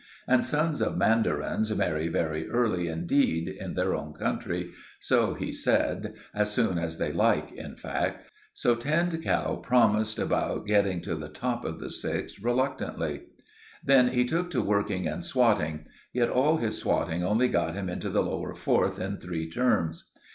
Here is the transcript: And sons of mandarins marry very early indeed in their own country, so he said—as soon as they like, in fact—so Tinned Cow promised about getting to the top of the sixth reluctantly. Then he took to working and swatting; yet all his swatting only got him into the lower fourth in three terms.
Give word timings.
And 0.27 0.43
sons 0.43 0.81
of 0.81 0.97
mandarins 0.97 1.71
marry 1.77 2.07
very 2.07 2.49
early 2.49 2.87
indeed 2.87 3.47
in 3.47 3.75
their 3.75 3.93
own 3.93 4.13
country, 4.13 4.71
so 4.99 5.35
he 5.35 5.51
said—as 5.51 6.51
soon 6.51 6.79
as 6.79 6.97
they 6.97 7.11
like, 7.11 7.51
in 7.51 7.75
fact—so 7.75 8.73
Tinned 8.77 9.21
Cow 9.23 9.57
promised 9.57 10.17
about 10.17 10.65
getting 10.65 11.01
to 11.01 11.13
the 11.13 11.29
top 11.29 11.63
of 11.63 11.79
the 11.79 11.91
sixth 11.91 12.39
reluctantly. 12.41 13.25
Then 13.85 14.07
he 14.07 14.25
took 14.25 14.49
to 14.49 14.63
working 14.63 15.07
and 15.07 15.23
swatting; 15.23 15.85
yet 16.13 16.29
all 16.29 16.57
his 16.57 16.79
swatting 16.79 17.23
only 17.23 17.47
got 17.47 17.75
him 17.75 17.87
into 17.87 18.09
the 18.09 18.23
lower 18.23 18.55
fourth 18.55 18.99
in 18.99 19.17
three 19.17 19.47
terms. 19.47 20.09